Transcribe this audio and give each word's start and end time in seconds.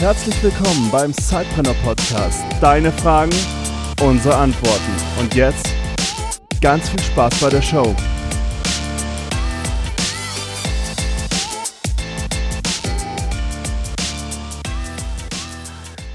Herzlich 0.00 0.42
willkommen 0.42 0.90
beim 0.90 1.12
Sidepreneur 1.12 1.74
Podcast. 1.84 2.42
Deine 2.58 2.90
Fragen, 2.90 3.32
unsere 4.02 4.34
Antworten. 4.34 4.92
Und 5.20 5.34
jetzt 5.34 5.68
ganz 6.62 6.88
viel 6.88 7.00
Spaß 7.00 7.38
bei 7.38 7.50
der 7.50 7.60
Show. 7.60 7.94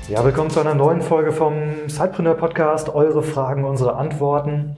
Ja, 0.09 0.25
willkommen 0.25 0.49
zu 0.49 0.61
einer 0.61 0.73
neuen 0.73 1.01
Folge 1.03 1.31
vom 1.31 1.87
Sidepreneur 1.87 2.33
Podcast. 2.33 2.89
Eure 2.89 3.21
Fragen, 3.21 3.65
unsere 3.65 3.97
Antworten. 3.97 4.77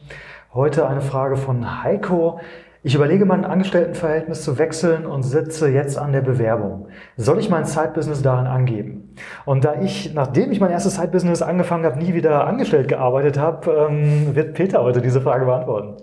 Heute 0.54 0.86
eine 0.86 1.00
Frage 1.00 1.38
von 1.38 1.82
Heiko. 1.82 2.42
Ich 2.88 2.96
überlege, 2.96 3.26
mein 3.26 3.44
Angestelltenverhältnis 3.44 4.44
zu 4.44 4.58
wechseln 4.58 5.06
und 5.06 5.22
sitze 5.24 5.68
jetzt 5.68 5.98
an 5.98 6.14
der 6.14 6.22
Bewerbung. 6.22 6.88
Soll 7.18 7.38
ich 7.38 7.50
mein 7.50 7.66
Side-Business 7.66 8.22
darin 8.22 8.48
angeben? 8.48 9.14
Und 9.44 9.66
da 9.66 9.82
ich, 9.82 10.14
nachdem 10.14 10.54
ich 10.54 10.62
mein 10.62 10.72
erstes 10.72 10.96
Side-Business 10.96 11.42
angefangen 11.42 11.84
habe, 11.84 12.00
nie 12.00 12.14
wieder 12.14 12.48
angestellt 12.48 12.88
gearbeitet 12.88 13.38
habe, 13.38 13.90
ähm, 13.90 14.34
wird 14.38 14.54
Peter 14.54 14.84
heute 14.84 15.02
diese 15.02 15.20
Frage 15.20 15.44
beantworten. 15.44 16.02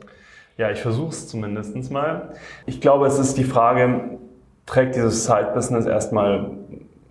Ja, 0.59 0.71
ich 0.71 0.83
versuche 0.83 1.09
es 1.09 1.27
zumindest 1.27 1.91
mal. 1.91 2.35
Ich 2.67 2.83
glaube, 2.83 3.07
es 3.07 3.19
ist 3.19 3.39
die 3.39 3.45
Frage, 3.45 4.19
trägt 4.67 4.95
dieses 4.95 5.25
Side-Business 5.25 5.87
erstmal 5.87 6.51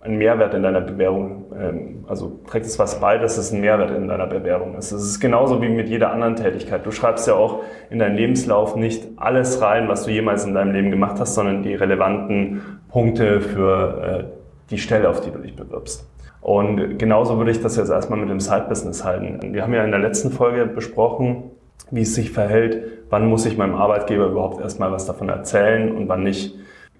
einen 0.04 0.18
Mehrwert 0.18 0.52
in 0.54 0.62
deiner 0.62 0.82
Bewerbung, 0.82 1.46
ähm, 1.58 2.04
also 2.06 2.40
trägt 2.46 2.66
es 2.66 2.78
was 2.78 3.00
bei, 3.00 3.16
dass 3.16 3.38
es 3.38 3.52
ein 3.52 3.60
Mehrwert 3.60 3.90
in 3.90 4.06
deiner 4.06 4.26
Bewerbung 4.26 4.76
ist. 4.76 4.92
Es 4.92 5.02
ist 5.02 5.20
genauso 5.20 5.62
wie 5.62 5.68
mit 5.68 5.88
jeder 5.88 6.12
anderen 6.12 6.36
Tätigkeit. 6.36 6.84
Du 6.84 6.90
schreibst 6.90 7.26
ja 7.26 7.34
auch 7.34 7.62
in 7.90 7.98
deinen 7.98 8.14
Lebenslauf 8.14 8.76
nicht 8.76 9.08
alles 9.16 9.62
rein, 9.62 9.88
was 9.88 10.04
du 10.04 10.10
jemals 10.10 10.44
in 10.44 10.54
deinem 10.54 10.72
Leben 10.72 10.90
gemacht 10.90 11.16
hast, 11.18 11.34
sondern 11.34 11.62
die 11.62 11.74
relevanten 11.74 12.80
Punkte 12.90 13.40
für 13.40 14.02
äh, 14.02 14.24
die 14.70 14.78
Stelle, 14.78 15.08
auf 15.08 15.20
die 15.20 15.30
du 15.30 15.38
dich 15.38 15.56
bewirbst. 15.56 16.06
Und 16.42 16.98
genauso 16.98 17.38
würde 17.38 17.52
ich 17.52 17.62
das 17.62 17.76
jetzt 17.76 17.88
erstmal 17.88 18.18
mit 18.18 18.28
dem 18.28 18.40
Side-Business 18.40 19.04
halten. 19.04 19.54
Wir 19.54 19.62
haben 19.62 19.72
ja 19.72 19.82
in 19.82 19.90
der 19.90 20.00
letzten 20.00 20.30
Folge 20.30 20.66
besprochen, 20.66 21.44
wie 21.90 22.02
es 22.02 22.14
sich 22.14 22.30
verhält, 22.30 22.82
wann 23.08 23.26
muss 23.26 23.46
ich 23.46 23.56
meinem 23.56 23.74
Arbeitgeber 23.74 24.26
überhaupt 24.26 24.60
erstmal 24.60 24.92
was 24.92 25.06
davon 25.06 25.30
erzählen 25.30 25.96
und 25.96 26.08
wann 26.08 26.22
nicht. 26.22 26.54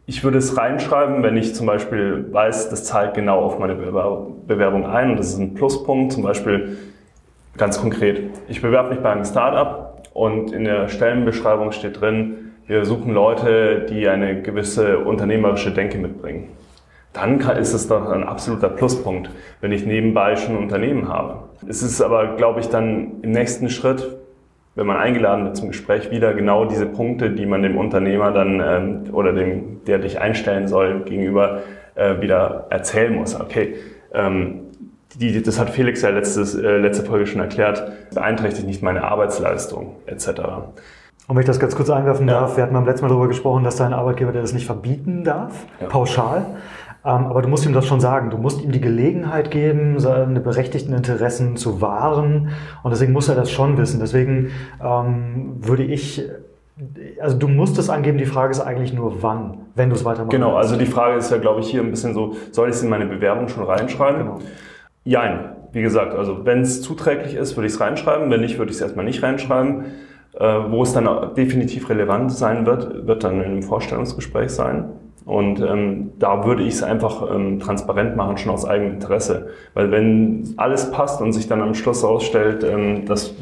Ich 0.06 0.22
würde 0.22 0.36
es 0.36 0.58
reinschreiben, 0.58 1.22
wenn 1.22 1.36
ich 1.38 1.54
zum 1.54 1.66
Beispiel 1.66 2.26
weiß, 2.30 2.68
das 2.68 2.84
zahlt 2.84 3.14
genau 3.14 3.40
auf 3.40 3.58
meine 3.58 3.74
Bewerbung 3.74 4.86
ein 4.86 5.12
und 5.12 5.16
das 5.18 5.28
ist 5.28 5.38
ein 5.38 5.54
Pluspunkt. 5.54 6.12
Zum 6.12 6.22
Beispiel 6.22 6.76
ganz 7.56 7.80
konkret, 7.80 8.20
ich 8.46 8.60
bewerbe 8.60 8.90
mich 8.90 8.98
bei 8.98 9.10
einem 9.10 9.24
Startup 9.24 10.02
und 10.12 10.52
in 10.52 10.64
der 10.64 10.88
Stellenbeschreibung 10.88 11.72
steht 11.72 12.02
drin, 12.02 12.52
wir 12.66 12.84
suchen 12.84 13.14
Leute, 13.14 13.86
die 13.88 14.06
eine 14.06 14.42
gewisse 14.42 14.98
unternehmerische 14.98 15.70
Denke 15.70 15.96
mitbringen. 15.96 16.50
Dann 17.14 17.40
ist 17.40 17.72
es 17.72 17.88
doch 17.88 18.10
ein 18.10 18.24
absoluter 18.24 18.68
Pluspunkt, 18.68 19.30
wenn 19.62 19.72
ich 19.72 19.86
nebenbei 19.86 20.36
schon 20.36 20.56
ein 20.56 20.62
Unternehmen 20.64 21.08
habe. 21.08 21.44
Es 21.66 21.82
ist 21.82 22.02
aber, 22.02 22.36
glaube 22.36 22.60
ich, 22.60 22.68
dann 22.68 23.22
im 23.22 23.30
nächsten 23.30 23.70
Schritt 23.70 24.16
wenn 24.74 24.86
man 24.86 24.96
eingeladen 24.96 25.44
wird 25.44 25.56
zum 25.56 25.68
Gespräch, 25.68 26.10
wieder 26.10 26.34
genau 26.34 26.64
diese 26.64 26.86
Punkte, 26.86 27.30
die 27.30 27.46
man 27.46 27.62
dem 27.62 27.76
Unternehmer 27.76 28.32
dann 28.32 28.60
ähm, 28.60 29.14
oder 29.14 29.32
dem, 29.32 29.84
der 29.86 29.98
dich 29.98 30.20
einstellen 30.20 30.68
soll, 30.68 31.02
gegenüber 31.04 31.60
äh, 31.94 32.20
wieder 32.20 32.66
erzählen 32.70 33.14
muss. 33.14 33.38
Okay, 33.38 33.76
ähm, 34.12 34.62
die, 35.14 35.42
das 35.42 35.60
hat 35.60 35.70
Felix 35.70 36.02
ja 36.02 36.10
letztes, 36.10 36.54
äh, 36.54 36.78
letzte 36.78 37.04
Folge 37.04 37.26
schon 37.26 37.40
erklärt, 37.40 37.84
beeinträchtigt 38.14 38.66
nicht 38.66 38.82
meine 38.82 39.04
Arbeitsleistung 39.04 39.96
etc. 40.06 40.28
Und 41.26 41.36
wenn 41.36 41.40
ich 41.40 41.46
das 41.46 41.60
ganz 41.60 41.74
kurz 41.76 41.88
einwerfen 41.90 42.28
ja. 42.28 42.40
darf, 42.40 42.56
wir 42.56 42.64
hatten 42.64 42.74
beim 42.74 42.84
letzten 42.84 43.06
Mal 43.06 43.08
darüber 43.08 43.28
gesprochen, 43.28 43.64
dass 43.64 43.76
dein 43.76 43.92
Arbeitgeber 43.92 44.32
dir 44.32 44.40
das 44.40 44.52
nicht 44.52 44.66
verbieten 44.66 45.24
darf, 45.24 45.66
ja. 45.80 45.86
pauschal. 45.86 46.44
Ähm, 47.04 47.26
aber 47.26 47.42
du 47.42 47.48
musst 47.48 47.66
ihm 47.66 47.72
das 47.72 47.86
schon 47.86 48.00
sagen. 48.00 48.30
Du 48.30 48.38
musst 48.38 48.62
ihm 48.62 48.72
die 48.72 48.80
Gelegenheit 48.80 49.50
geben, 49.50 49.98
seine 49.98 50.40
berechtigten 50.40 50.94
Interessen 50.94 51.56
zu 51.56 51.80
wahren. 51.80 52.50
Und 52.82 52.90
deswegen 52.90 53.12
muss 53.12 53.28
er 53.28 53.34
das 53.34 53.50
schon 53.50 53.76
wissen. 53.76 54.00
Deswegen 54.00 54.50
ähm, 54.82 55.56
würde 55.60 55.84
ich 55.84 56.24
also 57.20 57.38
du 57.38 57.46
musst 57.46 57.78
es 57.78 57.88
angeben, 57.88 58.18
die 58.18 58.26
Frage 58.26 58.50
ist 58.50 58.60
eigentlich 58.60 58.92
nur 58.92 59.22
wann, 59.22 59.58
wenn 59.76 59.90
du 59.90 59.94
es 59.94 60.04
weitermachst. 60.04 60.32
Genau, 60.32 60.56
also 60.56 60.76
die 60.76 60.86
Frage 60.86 61.18
ist 61.18 61.30
ja, 61.30 61.38
glaube 61.38 61.60
ich, 61.60 61.68
hier 61.70 61.80
ein 61.80 61.90
bisschen 61.90 62.14
so, 62.14 62.34
soll 62.50 62.68
ich 62.68 62.74
es 62.74 62.82
in 62.82 62.88
meine 62.88 63.06
Bewerbung 63.06 63.48
schon 63.48 63.62
reinschreiben? 63.62 64.22
Genau. 64.22 64.38
Jein, 65.04 65.50
wie 65.72 65.82
gesagt, 65.82 66.14
also 66.14 66.44
wenn 66.44 66.62
es 66.62 66.82
zuträglich 66.82 67.34
ist, 67.34 67.56
würde 67.56 67.68
ich 67.68 67.74
es 67.74 67.80
reinschreiben, 67.80 68.28
wenn 68.30 68.40
nicht, 68.40 68.58
würde 68.58 68.70
ich 68.70 68.76
es 68.76 68.82
erstmal 68.82 69.04
nicht 69.04 69.22
reinschreiben. 69.22 69.84
Äh, 70.36 70.46
wo 70.70 70.82
es 70.82 70.92
dann 70.92 71.34
definitiv 71.36 71.88
relevant 71.88 72.32
sein 72.32 72.66
wird, 72.66 73.06
wird 73.06 73.22
dann 73.22 73.34
in 73.34 73.44
einem 73.44 73.62
Vorstellungsgespräch 73.62 74.50
sein. 74.50 74.86
Und 75.26 75.60
ähm, 75.60 76.12
da 76.18 76.44
würde 76.44 76.62
ich 76.62 76.74
es 76.74 76.82
einfach 76.82 77.34
ähm, 77.34 77.58
transparent 77.58 78.14
machen, 78.16 78.36
schon 78.36 78.52
aus 78.52 78.66
eigenem 78.66 78.94
Interesse. 78.94 79.48
Weil 79.72 79.90
wenn 79.90 80.52
alles 80.58 80.90
passt 80.90 81.22
und 81.22 81.32
sich 81.32 81.48
dann 81.48 81.62
am 81.62 81.74
Schluss 81.74 82.02
herausstellt, 82.02 82.62
ähm, 82.62 83.06
dass, 83.06 83.34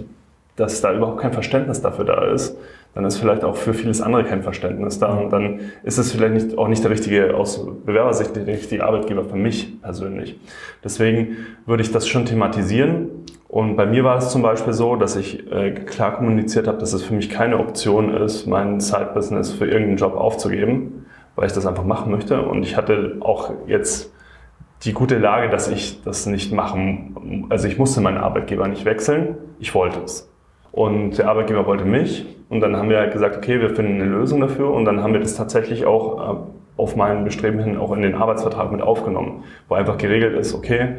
dass 0.54 0.80
da 0.80 0.94
überhaupt 0.94 1.20
kein 1.20 1.32
Verständnis 1.32 1.82
dafür 1.82 2.04
da 2.04 2.24
ist, 2.26 2.56
dann 2.94 3.04
ist 3.04 3.16
vielleicht 3.16 3.42
auch 3.42 3.56
für 3.56 3.74
vieles 3.74 4.00
andere 4.00 4.22
kein 4.22 4.42
Verständnis 4.42 5.00
da. 5.00 5.14
Und 5.14 5.30
dann 5.32 5.60
ist 5.82 5.98
es 5.98 6.12
vielleicht 6.12 6.34
nicht, 6.34 6.58
auch 6.58 6.68
nicht 6.68 6.84
der 6.84 6.90
richtige, 6.92 7.34
aus 7.34 7.66
Bewerbersicht, 7.84 8.36
der 8.36 8.46
richtige 8.46 8.84
Arbeitgeber 8.84 9.24
für 9.24 9.36
mich 9.36 9.80
persönlich. 9.80 10.38
Deswegen 10.84 11.38
würde 11.66 11.82
ich 11.82 11.90
das 11.90 12.06
schon 12.06 12.26
thematisieren. 12.26 13.08
Und 13.48 13.76
bei 13.76 13.86
mir 13.86 14.04
war 14.04 14.18
es 14.18 14.28
zum 14.28 14.42
Beispiel 14.42 14.72
so, 14.72 14.94
dass 14.94 15.16
ich 15.16 15.50
äh, 15.50 15.72
klar 15.72 16.16
kommuniziert 16.16 16.68
habe, 16.68 16.78
dass 16.78 16.92
es 16.92 17.02
für 17.02 17.14
mich 17.14 17.28
keine 17.28 17.58
Option 17.58 18.14
ist, 18.14 18.46
mein 18.46 18.78
Side-Business 18.78 19.52
für 19.52 19.66
irgendeinen 19.66 19.96
Job 19.96 20.14
aufzugeben 20.14 21.01
weil 21.36 21.46
ich 21.46 21.52
das 21.52 21.66
einfach 21.66 21.84
machen 21.84 22.10
möchte. 22.10 22.42
Und 22.42 22.62
ich 22.62 22.76
hatte 22.76 23.16
auch 23.20 23.52
jetzt 23.66 24.12
die 24.84 24.92
gute 24.92 25.18
Lage, 25.18 25.48
dass 25.48 25.68
ich 25.68 26.02
das 26.02 26.26
nicht 26.26 26.52
machen, 26.52 27.46
also 27.50 27.68
ich 27.68 27.78
musste 27.78 28.00
meinen 28.00 28.18
Arbeitgeber 28.18 28.66
nicht 28.66 28.84
wechseln, 28.84 29.36
ich 29.58 29.74
wollte 29.74 30.00
es. 30.00 30.28
Und 30.72 31.18
der 31.18 31.28
Arbeitgeber 31.28 31.66
wollte 31.66 31.84
mich 31.84 32.26
und 32.48 32.60
dann 32.60 32.76
haben 32.76 32.88
wir 32.88 32.98
halt 32.98 33.12
gesagt, 33.12 33.36
okay, 33.36 33.60
wir 33.60 33.70
finden 33.70 34.00
eine 34.00 34.10
Lösung 34.10 34.40
dafür 34.40 34.72
und 34.72 34.84
dann 34.84 35.02
haben 35.02 35.12
wir 35.12 35.20
das 35.20 35.36
tatsächlich 35.36 35.84
auch 35.84 36.18
äh, 36.18 36.36
auf 36.76 36.96
mein 36.96 37.24
Bestreben 37.24 37.60
hin 37.60 37.76
auch 37.76 37.92
in 37.92 38.02
den 38.02 38.14
Arbeitsvertrag 38.14 38.72
mit 38.72 38.82
aufgenommen, 38.82 39.44
wo 39.68 39.74
einfach 39.74 39.98
geregelt 39.98 40.36
ist, 40.36 40.54
okay, 40.54 40.96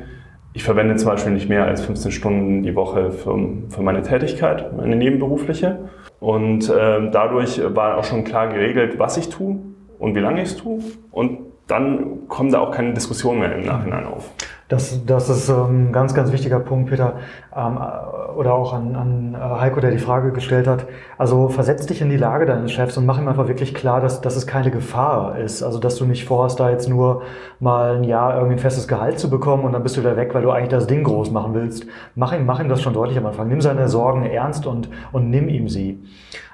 ich 0.54 0.64
verwende 0.64 0.96
zum 0.96 1.10
Beispiel 1.10 1.34
nicht 1.34 1.50
mehr 1.50 1.66
als 1.66 1.84
15 1.84 2.12
Stunden 2.12 2.64
die 2.64 2.76
Woche 2.76 3.12
für, 3.12 3.38
für 3.70 3.82
meine 3.82 4.04
Tätigkeit, 4.04 4.78
meine 4.78 4.96
nebenberufliche. 4.96 5.90
Und 6.20 6.70
äh, 6.70 7.10
dadurch 7.12 7.60
war 7.74 7.98
auch 7.98 8.04
schon 8.04 8.24
klar 8.24 8.48
geregelt, 8.48 9.00
was 9.00 9.18
ich 9.18 9.30
tue 9.30 9.60
und 10.00 10.16
wie 10.16 10.20
lange 10.20 10.42
ich 10.42 10.50
es 10.50 10.58
tue. 10.58 10.80
Und 11.12 11.40
dann 11.68 12.28
kommen 12.28 12.52
da 12.52 12.60
auch 12.60 12.72
keine 12.72 12.94
Diskussionen 12.94 13.40
mehr 13.40 13.56
im 13.56 13.66
Nachhinein 13.66 14.06
auf. 14.06 14.32
Das, 14.74 15.06
das 15.06 15.30
ist 15.30 15.52
ein 15.52 15.86
ähm, 15.88 15.92
ganz, 15.92 16.16
ganz 16.16 16.32
wichtiger 16.32 16.60
Punkt, 16.60 16.90
Peter, 16.90 17.14
ähm, 17.56 17.78
oder 18.36 18.56
auch 18.56 18.74
an, 18.74 18.96
an 18.96 19.36
äh, 19.36 19.60
Heiko, 19.60 19.80
der 19.80 19.92
die 19.92 20.00
Frage 20.00 20.32
gestellt 20.32 20.66
hat. 20.66 20.88
Also 21.16 21.48
versetz 21.48 21.86
dich 21.86 22.02
in 22.02 22.10
die 22.10 22.18
Lage 22.18 22.48
deines 22.48 22.72
Chefs 22.72 22.98
und 22.98 23.06
mach 23.06 23.20
ihm 23.20 23.28
einfach 23.28 23.48
wirklich 23.48 23.76
klar, 23.76 24.02
dass, 24.02 24.22
dass 24.22 24.36
es 24.36 24.48
keine 24.48 24.72
Gefahr 24.72 25.38
ist. 25.38 25.62
Also 25.62 25.78
dass 25.78 25.98
du 25.98 26.06
nicht 26.06 26.26
vorhast, 26.26 26.60
da 26.60 26.72
jetzt 26.72 26.90
nur 26.90 27.22
mal 27.60 27.98
ein 27.98 28.04
Jahr 28.04 28.34
irgendwie 28.34 28.56
ein 28.56 28.60
festes 28.60 28.88
Gehalt 28.88 29.20
zu 29.20 29.30
bekommen 29.30 29.64
und 29.64 29.74
dann 29.74 29.84
bist 29.84 29.96
du 29.96 30.02
wieder 30.02 30.18
weg, 30.18 30.34
weil 30.34 30.42
du 30.42 30.50
eigentlich 30.50 30.70
das 30.70 30.88
Ding 30.88 31.04
groß 31.04 31.30
machen 31.30 31.54
willst. 31.54 31.86
Mach 32.16 32.34
ihm, 32.34 32.48
mach 32.48 32.60
ihm 32.60 32.68
das 32.68 32.82
schon 32.82 32.96
deutlich 32.96 33.20
am 33.20 33.28
Anfang. 33.28 33.50
Nimm 33.50 33.62
seine 33.62 33.88
Sorgen 33.88 34.26
ernst 34.26 34.66
und, 34.66 34.90
und 35.12 35.30
nimm 35.30 35.50
ihm 35.50 35.70
sie. 35.70 36.00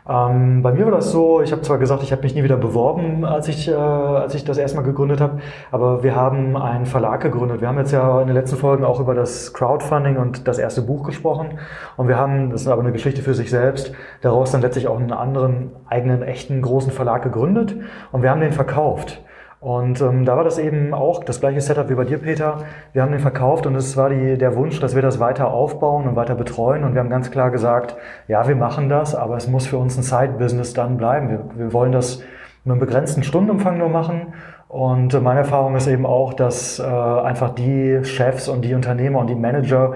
Ähm, 0.10 0.64
bei 0.64 0.72
mir 0.72 0.86
war 0.86 0.92
das 0.92 1.12
so, 1.12 1.42
ich 1.42 1.52
habe 1.52 1.62
zwar 1.62 1.78
gesagt, 1.78 2.02
ich 2.02 2.12
habe 2.12 2.24
mich 2.24 2.34
nie 2.34 2.44
wieder 2.44 2.58
beworben, 2.58 3.24
als 3.26 3.48
ich, 3.48 3.68
äh, 3.68 3.74
als 3.74 4.34
ich 4.34 4.44
das 4.44 4.58
erstmal 4.58 4.84
gegründet 4.84 5.22
habe, 5.22 5.40
aber 5.72 6.02
wir 6.02 6.16
haben 6.16 6.58
einen 6.58 6.88
Verlag 6.88 7.22
gegründet. 7.22 7.62
Wir 7.62 7.68
haben 7.68 7.78
jetzt 7.78 7.92
ja 7.92 8.09
in 8.18 8.28
den 8.28 8.36
letzten 8.36 8.58
Folgen 8.58 8.84
auch 8.84 9.00
über 9.00 9.14
das 9.14 9.54
Crowdfunding 9.54 10.18
und 10.18 10.48
das 10.48 10.58
erste 10.58 10.82
Buch 10.82 11.04
gesprochen 11.04 11.60
und 11.98 12.08
wir 12.08 12.18
haben, 12.18 12.50
das 12.50 12.62
ist 12.62 12.68
aber 12.68 12.82
eine 12.82 12.92
Geschichte 12.92 13.22
für 13.22 13.34
sich 13.34 13.50
selbst, 13.50 13.94
daraus 14.22 14.52
dann 14.52 14.62
letztlich 14.62 14.88
auch 14.88 15.00
einen 15.00 15.12
anderen, 15.12 15.72
eigenen, 15.88 16.24
echten 16.24 16.62
großen 16.62 16.92
Verlag 16.92 17.22
gegründet 17.24 17.76
und 18.12 18.24
wir 18.24 18.32
haben 18.32 18.42
den 18.42 18.54
verkauft. 18.54 19.22
Und 19.62 20.00
ähm, 20.00 20.24
da 20.24 20.38
war 20.38 20.46
das 20.46 20.58
eben 20.58 20.94
auch 20.94 21.22
das 21.22 21.42
gleiche 21.42 21.60
Setup 21.60 21.90
wie 21.90 21.96
bei 21.96 22.06
dir, 22.06 22.18
Peter. 22.18 22.60
Wir 22.94 23.02
haben 23.02 23.12
den 23.12 23.20
verkauft 23.20 23.66
und 23.66 23.76
es 23.76 23.98
war 23.98 24.10
die, 24.10 24.38
der 24.38 24.56
Wunsch, 24.56 24.80
dass 24.80 24.96
wir 24.96 25.02
das 25.02 25.20
weiter 25.20 25.52
aufbauen 25.52 26.08
und 26.08 26.16
weiter 26.16 26.36
betreuen. 26.36 26.86
Und 26.86 26.94
wir 26.94 27.02
haben 27.02 27.10
ganz 27.10 27.30
klar 27.30 27.52
gesagt, 27.52 27.98
ja, 28.30 28.48
wir 28.48 28.56
machen 28.56 28.88
das, 28.88 29.16
aber 29.16 29.36
es 29.36 29.50
muss 29.50 29.68
für 29.68 29.78
uns 29.78 29.98
ein 29.98 30.04
Side-Business 30.04 30.74
dann 30.74 30.96
bleiben. 30.96 31.30
Wir, 31.30 31.42
wir 31.56 31.74
wollen 31.74 31.92
das 31.92 32.24
mit 32.70 32.82
einem 32.82 32.88
begrenzten 32.88 33.24
Stundenumfang 33.24 33.78
nur 33.78 33.90
machen. 33.90 34.34
Und 34.68 35.20
meine 35.22 35.40
Erfahrung 35.40 35.76
ist 35.76 35.88
eben 35.88 36.06
auch, 36.06 36.34
dass 36.34 36.80
äh, 36.80 36.84
einfach 36.84 37.56
die 37.56 38.00
Chefs 38.04 38.48
und 38.48 38.64
die 38.64 38.76
Unternehmer 38.76 39.20
und 39.20 39.28
die 39.28 39.36
Manager, 39.36 39.96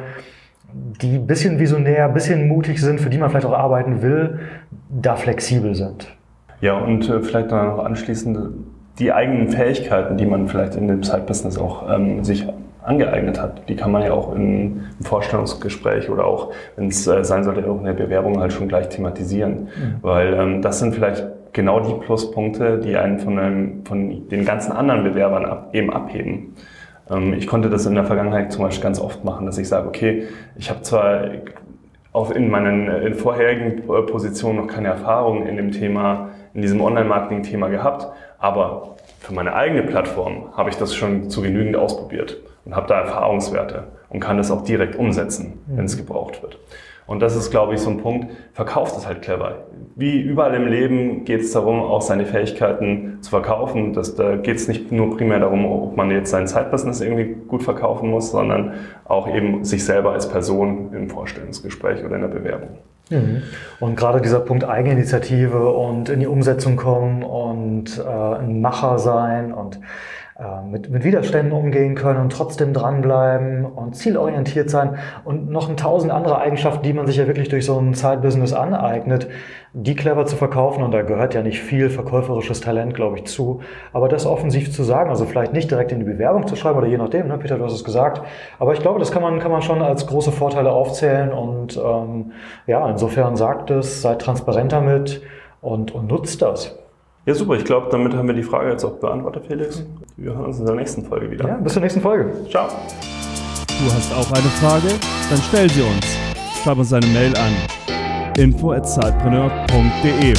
die 0.74 1.20
bisschen 1.20 1.60
visionär, 1.60 2.10
bisschen 2.10 2.48
mutig 2.48 2.82
sind, 2.82 3.00
für 3.00 3.10
die 3.10 3.20
man 3.20 3.30
vielleicht 3.30 3.46
auch 3.46 3.54
arbeiten 3.54 4.02
will, 4.02 4.40
da 4.90 5.16
flexibel 5.16 5.76
sind. 5.76 6.08
Ja, 6.62 6.78
und 6.78 7.08
äh, 7.08 7.22
vielleicht 7.22 7.52
noch 7.52 7.86
anschließend 7.86 8.40
die 8.98 9.12
eigenen 9.12 9.50
Fähigkeiten, 9.50 10.18
die 10.18 10.26
man 10.26 10.48
vielleicht 10.48 10.76
in 10.76 10.88
dem 10.88 11.04
Side-Business 11.04 11.58
auch 11.58 11.90
ähm, 11.90 12.24
sich 12.24 12.48
angeeignet 12.84 13.40
hat, 13.42 13.70
die 13.70 13.76
kann 13.76 13.92
man 13.92 14.04
ja 14.04 14.12
auch 14.12 14.36
im 14.36 14.82
Vorstellungsgespräch 15.02 16.10
oder 16.10 16.26
auch, 16.26 16.52
wenn 16.76 16.88
es 16.88 17.08
äh, 17.08 17.24
sein 17.24 17.44
sollte, 17.44 17.70
auch 17.70 17.78
in 17.78 17.86
der 17.86 17.94
Bewerbung 17.94 18.40
halt 18.40 18.54
schon 18.54 18.68
gleich 18.68 18.90
thematisieren. 18.90 19.54
Mhm. 19.54 19.96
Weil 20.02 20.34
ähm, 20.34 20.62
das 20.62 20.80
sind 20.80 20.94
vielleicht 20.94 21.26
genau 21.54 21.80
die 21.80 21.94
Pluspunkte, 22.06 22.80
die 22.80 22.98
einen 22.98 23.20
von, 23.20 23.40
einem, 23.40 23.86
von 23.86 24.28
den 24.28 24.44
ganzen 24.44 24.72
anderen 24.72 25.04
Bewerbern 25.04 25.46
ab, 25.46 25.70
eben 25.74 25.94
abheben. 25.94 26.56
Ähm, 27.10 27.34
ich 27.34 27.48
konnte 27.48 27.70
das 27.70 27.86
in 27.86 27.96
der 27.96 28.06
Vergangenheit 28.06 28.52
zum 28.52 28.64
Beispiel 28.64 28.84
ganz 28.84 29.00
oft 29.00 29.24
machen, 29.24 29.46
dass 29.46 29.58
ich 29.58 29.68
sage, 29.68 29.88
okay, 29.88 30.28
ich 30.58 30.70
habe 30.70 30.82
zwar 30.82 31.30
auch 32.12 32.32
in 32.32 32.50
meinen 32.50 32.88
in 32.88 33.16
vorherigen 33.16 33.84
Positionen 33.86 34.58
noch 34.58 34.68
keine 34.68 34.90
Erfahrung 34.90 35.48
in 35.48 35.58
dem 35.58 35.72
Thema, 35.72 36.30
in 36.54 36.62
diesem 36.62 36.80
Online-Marketing-Thema 36.80 37.70
gehabt, 37.70 38.08
aber 38.38 38.96
für 39.20 39.34
meine 39.34 39.56
eigene 39.56 39.84
Plattform 39.84 40.56
habe 40.56 40.70
ich 40.70 40.76
das 40.76 40.94
schon 40.94 41.30
zu 41.30 41.42
genügend 41.42 41.76
ausprobiert 41.76 42.38
und 42.66 42.76
habe 42.76 42.88
da 42.88 43.00
Erfahrungswerte 43.00 43.86
und 44.10 44.20
kann 44.20 44.38
das 44.38 44.52
auch 44.52 44.64
direkt 44.64 44.96
umsetzen, 44.96 45.64
wenn 45.68 45.86
es 45.86 45.98
gebraucht 45.98 46.44
wird. 46.44 46.60
Und 47.06 47.22
das 47.22 47.36
ist, 47.36 47.52
glaube 47.52 47.74
ich, 47.74 47.82
so 47.82 47.90
ein 47.90 47.98
Punkt, 47.98 48.28
verkauft 48.54 48.98
es 48.98 49.08
halt 49.08 49.22
clever. 49.22 49.66
Wie 49.96 50.22
überall 50.22 50.54
im 50.56 50.68
Leben 50.68 51.26
geht 51.26 51.42
es 51.42 51.52
darum, 51.52 51.82
auch 51.82 52.02
seine 52.02 52.26
Fähigkeiten 52.26 53.18
zu 53.22 53.30
verkaufen. 53.30 53.94
Das, 53.94 54.16
da 54.16 54.36
geht 54.38 54.56
es 54.56 54.68
nicht 54.68 54.92
nur 54.92 55.18
primär 55.18 55.40
darum, 55.40 55.66
ob 55.66 55.98
man 55.98 56.10
jetzt 56.12 56.32
sein 56.32 56.48
Zeitbusiness 56.48 57.02
irgendwie 57.02 57.36
gut 57.48 57.64
verkaufen 57.64 58.10
muss, 58.10 58.32
sondern 58.32 58.74
auch 59.06 59.28
eben 59.28 59.64
sich 59.64 59.84
selber 59.84 60.14
als 60.14 60.30
Person 60.30 60.94
im 60.94 61.10
Vorstellungsgespräch 61.10 62.04
oder 62.04 62.16
in 62.16 62.22
der 62.22 62.30
Bewerbung. 62.30 62.70
Mhm. 63.10 63.44
Und 63.80 63.96
gerade 63.96 64.22
dieser 64.22 64.40
Punkt 64.40 64.64
Eigeninitiative 64.64 65.70
und 65.70 66.10
in 66.10 66.20
die 66.20 66.28
Umsetzung 66.28 66.78
kommen 66.78 67.24
und 67.24 67.98
äh, 68.00 68.10
ein 68.10 68.62
Macher 68.62 68.98
sein 68.98 69.54
und 69.54 69.80
mit, 70.66 70.90
mit 70.90 71.04
Widerständen 71.04 71.54
umgehen 71.54 71.94
können 71.94 72.20
und 72.20 72.32
trotzdem 72.32 72.74
dranbleiben 72.74 73.66
und 73.66 73.96
zielorientiert 73.96 74.70
sein 74.70 74.98
und 75.26 75.50
noch 75.50 75.70
ein 75.70 75.78
tausend 75.78 76.12
andere 76.12 76.40
Eigenschaften, 76.40 76.84
die 76.84 76.94
man 76.94 77.06
sich 77.06 77.18
ja 77.18 77.28
wirklich 77.28 77.50
durch 77.50 77.66
so 77.66 77.78
ein 77.78 77.94
Side-Business 77.94 78.52
aneignet, 78.52 79.28
die 79.74 79.96
clever 79.96 80.26
zu 80.26 80.36
verkaufen. 80.36 80.84
Und 80.84 80.92
da 80.92 81.04
gehört 81.04 81.36
ja 81.36 81.44
nicht 81.44 81.62
viel 81.62 81.90
verkäuferisches 81.90 82.62
Talent, 82.62 82.96
glaube 82.96 83.18
ich, 83.18 83.26
zu. 83.26 83.62
Aber 83.92 84.08
das 84.08 84.26
offensiv 84.26 84.72
zu 84.74 84.84
sagen, 84.84 85.12
also 85.12 85.26
vielleicht 85.26 85.54
nicht 85.54 85.70
direkt 85.70 85.92
in 85.92 86.00
die 86.00 86.06
Bewerbung 86.06 86.48
zu 86.48 86.56
schreiben 86.56 86.80
oder 86.80 86.88
je 86.88 86.98
nachdem, 86.98 87.28
ne? 87.28 87.38
Peter, 87.38 87.58
du 87.58 87.66
hast 87.66 87.74
es 87.74 87.84
gesagt. 87.84 88.22
Aber 88.58 88.74
ich 88.74 88.80
glaube, 88.80 89.00
das 89.00 89.12
kann 89.12 89.22
man, 89.22 89.40
kann 89.40 89.52
man 89.52 89.62
schon 89.62 89.84
als 89.84 90.08
große 90.08 90.32
Vorteile 90.32 90.72
aufzählen. 90.72 91.32
Und 91.32 91.78
ähm, 91.78 92.32
ja, 92.66 92.90
insofern 92.90 93.36
sagt 93.36 93.70
es, 93.70 94.02
seid 94.02 94.20
transparent 94.20 94.72
damit 94.72 95.22
und, 95.62 95.94
und 95.94 96.10
nutzt 96.10 96.42
das. 96.42 96.78
Ja, 97.26 97.34
super. 97.34 97.54
Ich 97.54 97.66
glaube, 97.66 97.88
damit 97.90 98.16
haben 98.16 98.28
wir 98.28 98.36
die 98.36 98.44
Frage 98.44 98.72
jetzt 98.72 98.84
auch 98.84 98.98
beantwortet, 98.98 99.46
Felix. 99.48 99.86
Wir 100.16 100.36
hören 100.36 100.46
uns 100.46 100.60
in 100.60 100.66
der 100.68 100.76
nächsten 100.76 101.04
Folge 101.06 101.32
wieder. 101.32 101.48
Ja, 101.48 101.56
bis 101.56 101.74
zur 101.74 101.82
nächsten 101.82 102.02
Folge. 102.02 102.32
Ciao. 102.50 102.68
Du 102.68 103.94
hast 103.94 104.14
auch 104.14 104.32
eine 104.32 104.48
Frage? 104.62 104.90
Dann 105.30 105.40
stell 105.50 105.68
sie 105.70 105.82
uns. 105.82 106.06
Schreib 106.64 106.78
uns 106.78 106.94
eine 106.94 107.08
Mail 107.08 107.36
an 107.36 107.52
info@zeitpreneur.de. 108.38 110.34